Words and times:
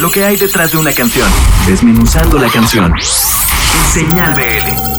lo 0.00 0.10
que 0.10 0.24
hay 0.24 0.36
detrás 0.36 0.72
de 0.72 0.78
una 0.78 0.92
canción, 0.92 1.28
desmenuzando 1.66 2.38
la 2.38 2.48
canción. 2.48 2.92
Señal 3.92 4.34
BL. 4.34 4.95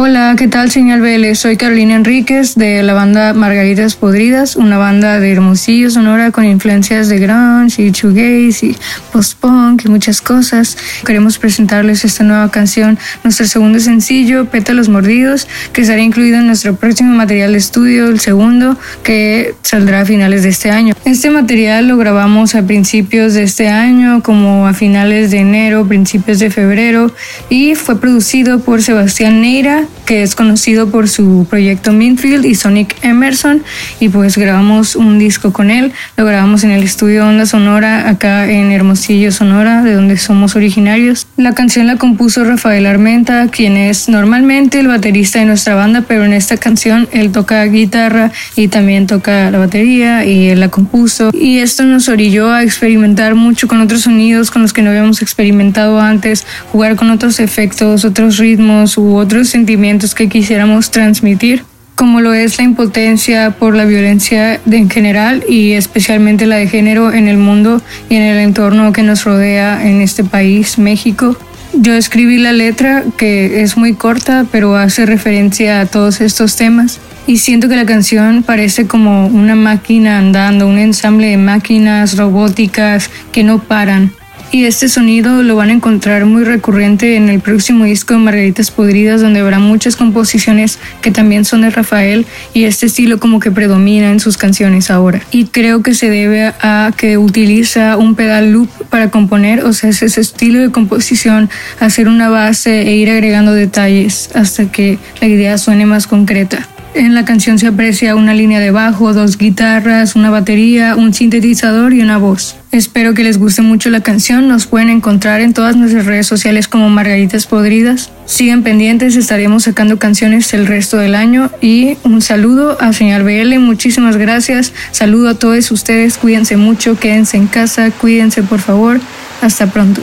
Hola, 0.00 0.36
¿qué 0.38 0.46
tal 0.46 0.70
señal 0.70 1.00
BL? 1.00 1.34
Soy 1.34 1.56
Carolina 1.56 1.96
Enríquez 1.96 2.54
de 2.54 2.84
la 2.84 2.94
banda 2.94 3.34
Margaritas 3.34 3.96
Podridas, 3.96 4.54
una 4.54 4.78
banda 4.78 5.18
de 5.18 5.32
Hermosillo, 5.32 5.90
Sonora 5.90 6.30
con 6.30 6.44
influencias 6.44 7.08
de 7.08 7.18
grunge 7.18 7.82
y 7.82 7.90
shoegaze 7.90 8.66
y 8.66 8.76
post-punk 9.12 9.86
y 9.86 9.88
muchas 9.88 10.20
cosas. 10.20 10.76
Queremos 11.04 11.40
presentarles 11.40 12.04
esta 12.04 12.22
nueva 12.22 12.48
canción, 12.48 12.96
nuestro 13.24 13.44
segundo 13.46 13.80
sencillo, 13.80 14.44
Pétalos 14.44 14.88
Mordidos, 14.88 15.48
que 15.72 15.80
estará 15.80 16.00
incluido 16.00 16.38
en 16.38 16.46
nuestro 16.46 16.76
próximo 16.76 17.12
material 17.16 17.50
de 17.50 17.58
estudio, 17.58 18.06
el 18.06 18.20
segundo, 18.20 18.78
que 19.02 19.56
saldrá 19.62 20.02
a 20.02 20.04
finales 20.04 20.44
de 20.44 20.50
este 20.50 20.70
año. 20.70 20.94
Este 21.06 21.28
material 21.28 21.88
lo 21.88 21.96
grabamos 21.96 22.54
a 22.54 22.62
principios 22.62 23.34
de 23.34 23.42
este 23.42 23.68
año, 23.68 24.22
como 24.22 24.68
a 24.68 24.74
finales 24.74 25.32
de 25.32 25.38
enero, 25.38 25.88
principios 25.88 26.38
de 26.38 26.50
febrero, 26.50 27.12
y 27.50 27.74
fue 27.74 28.00
producido 28.00 28.60
por 28.60 28.80
Sebastián 28.80 29.40
Neira, 29.40 29.87
que 30.04 30.22
es 30.22 30.34
conocido 30.34 30.90
por 30.90 31.08
su 31.08 31.46
proyecto 31.50 31.92
Minfield 31.92 32.46
y 32.46 32.54
Sonic 32.54 32.96
Emerson, 33.02 33.62
y 34.00 34.08
pues 34.08 34.38
grabamos 34.38 34.96
un 34.96 35.18
disco 35.18 35.52
con 35.52 35.70
él. 35.70 35.92
Lo 36.16 36.24
grabamos 36.24 36.64
en 36.64 36.70
el 36.70 36.82
estudio 36.82 37.26
Onda 37.26 37.46
Sonora, 37.46 38.08
acá 38.08 38.50
en 38.50 38.72
Hermosillo, 38.72 39.32
Sonora, 39.32 39.82
de 39.82 39.92
donde 39.92 40.16
somos 40.16 40.56
originarios. 40.56 41.26
La 41.36 41.54
canción 41.54 41.86
la 41.86 41.96
compuso 41.96 42.42
Rafael 42.44 42.86
Armenta, 42.86 43.48
quien 43.48 43.76
es 43.76 44.08
normalmente 44.08 44.80
el 44.80 44.88
baterista 44.88 45.40
de 45.40 45.44
nuestra 45.44 45.74
banda, 45.74 46.04
pero 46.08 46.24
en 46.24 46.32
esta 46.32 46.56
canción 46.56 47.08
él 47.12 47.30
toca 47.30 47.62
guitarra 47.64 48.32
y 48.56 48.68
también 48.68 49.06
toca 49.06 49.50
la 49.50 49.58
batería 49.58 50.24
y 50.24 50.48
él 50.48 50.60
la 50.60 50.70
compuso. 50.70 51.30
Y 51.34 51.58
esto 51.58 51.84
nos 51.84 52.08
orilló 52.08 52.50
a 52.50 52.62
experimentar 52.62 53.34
mucho 53.34 53.68
con 53.68 53.80
otros 53.80 54.02
sonidos 54.02 54.50
con 54.50 54.62
los 54.62 54.72
que 54.72 54.80
no 54.80 54.88
habíamos 54.88 55.20
experimentado 55.20 56.00
antes, 56.00 56.46
jugar 56.72 56.96
con 56.96 57.10
otros 57.10 57.40
efectos, 57.40 58.06
otros 58.06 58.38
ritmos 58.38 58.96
u 58.96 59.14
otros 59.16 59.48
sentimientos 59.50 59.77
que 60.14 60.28
quisiéramos 60.28 60.90
transmitir, 60.90 61.64
como 61.94 62.20
lo 62.20 62.34
es 62.34 62.58
la 62.58 62.64
impotencia 62.64 63.50
por 63.50 63.74
la 63.74 63.84
violencia 63.84 64.60
en 64.70 64.90
general 64.90 65.44
y 65.48 65.72
especialmente 65.72 66.46
la 66.46 66.56
de 66.56 66.68
género 66.68 67.12
en 67.12 67.28
el 67.28 67.38
mundo 67.38 67.80
y 68.08 68.16
en 68.16 68.22
el 68.22 68.38
entorno 68.38 68.92
que 68.92 69.02
nos 69.02 69.24
rodea 69.24 69.86
en 69.86 70.00
este 70.00 70.24
país, 70.24 70.78
México. 70.78 71.36
Yo 71.74 71.94
escribí 71.94 72.38
la 72.38 72.52
letra 72.52 73.04
que 73.16 73.62
es 73.62 73.76
muy 73.76 73.94
corta, 73.94 74.46
pero 74.50 74.76
hace 74.76 75.06
referencia 75.06 75.80
a 75.80 75.86
todos 75.86 76.20
estos 76.20 76.56
temas. 76.56 77.00
Y 77.26 77.38
siento 77.38 77.68
que 77.68 77.76
la 77.76 77.86
canción 77.86 78.42
parece 78.42 78.86
como 78.86 79.26
una 79.26 79.54
máquina 79.54 80.18
andando, 80.18 80.66
un 80.66 80.78
ensamble 80.78 81.28
de 81.28 81.36
máquinas 81.36 82.16
robóticas 82.16 83.10
que 83.32 83.44
no 83.44 83.60
paran 83.60 84.12
y 84.50 84.64
este 84.64 84.88
sonido 84.88 85.42
lo 85.42 85.56
van 85.56 85.70
a 85.70 85.72
encontrar 85.72 86.24
muy 86.24 86.44
recurrente 86.44 87.16
en 87.16 87.28
el 87.28 87.40
próximo 87.40 87.84
disco 87.84 88.14
de 88.14 88.20
Margaritas 88.20 88.70
Podridas, 88.70 89.20
donde 89.20 89.40
habrá 89.40 89.58
muchas 89.58 89.96
composiciones 89.96 90.78
que 91.02 91.10
también 91.10 91.44
son 91.44 91.62
de 91.62 91.70
Rafael 91.70 92.26
y 92.54 92.64
este 92.64 92.86
estilo 92.86 93.18
como 93.18 93.40
que 93.40 93.50
predomina 93.50 94.10
en 94.10 94.20
sus 94.20 94.36
canciones 94.36 94.90
ahora. 94.90 95.20
Y 95.30 95.46
creo 95.46 95.82
que 95.82 95.94
se 95.94 96.08
debe 96.08 96.52
a 96.60 96.92
que 96.96 97.18
utiliza 97.18 97.96
un 97.96 98.14
pedal 98.14 98.52
loop 98.52 98.68
para 98.88 99.10
componer, 99.10 99.64
o 99.64 99.72
sea, 99.72 99.90
es 99.90 100.02
ese 100.02 100.20
estilo 100.20 100.60
de 100.60 100.70
composición, 100.70 101.50
hacer 101.80 102.08
una 102.08 102.28
base 102.28 102.82
e 102.82 102.96
ir 102.96 103.10
agregando 103.10 103.52
detalles 103.52 104.30
hasta 104.34 104.70
que 104.70 104.98
la 105.20 105.28
idea 105.28 105.58
suene 105.58 105.86
más 105.86 106.06
concreta. 106.06 106.66
En 106.98 107.14
la 107.14 107.24
canción 107.24 107.60
se 107.60 107.68
aprecia 107.68 108.16
una 108.16 108.34
línea 108.34 108.58
de 108.58 108.72
bajo, 108.72 109.14
dos 109.14 109.38
guitarras, 109.38 110.16
una 110.16 110.30
batería, 110.30 110.96
un 110.96 111.14
sintetizador 111.14 111.94
y 111.94 112.00
una 112.00 112.18
voz. 112.18 112.56
Espero 112.72 113.14
que 113.14 113.22
les 113.22 113.38
guste 113.38 113.62
mucho 113.62 113.88
la 113.88 114.00
canción. 114.00 114.48
Nos 114.48 114.66
pueden 114.66 114.90
encontrar 114.90 115.40
en 115.40 115.54
todas 115.54 115.76
nuestras 115.76 116.06
redes 116.06 116.26
sociales 116.26 116.66
como 116.66 116.88
Margaritas 116.88 117.46
Podridas. 117.46 118.10
Sigan 118.26 118.64
pendientes, 118.64 119.14
estaremos 119.14 119.62
sacando 119.62 120.00
canciones 120.00 120.52
el 120.54 120.66
resto 120.66 120.96
del 120.96 121.14
año. 121.14 121.52
Y 121.60 121.98
un 122.02 122.20
saludo 122.20 122.76
a 122.80 122.92
Señal 122.92 123.22
BL, 123.22 123.60
muchísimas 123.60 124.16
gracias. 124.16 124.72
Saludo 124.90 125.28
a 125.28 125.34
todos 125.38 125.70
ustedes, 125.70 126.18
cuídense 126.18 126.56
mucho, 126.56 126.98
quédense 126.98 127.36
en 127.36 127.46
casa, 127.46 127.92
cuídense 127.92 128.42
por 128.42 128.58
favor. 128.58 129.00
Hasta 129.40 129.68
pronto. 129.68 130.02